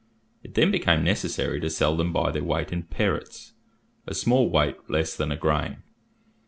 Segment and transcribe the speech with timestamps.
[0.41, 3.53] It then became necessary to sell them by their weight in perits,
[4.07, 5.83] a small weight less than a grain.